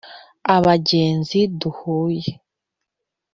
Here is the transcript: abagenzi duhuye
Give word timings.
abagenzi 0.55 1.39
duhuye 1.59 2.31